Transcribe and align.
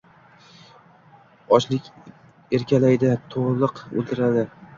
Ochlik 1.57 1.89
erkalaydi, 2.61 3.13
to’qlik 3.37 3.85
o’ldirar. 3.93 4.43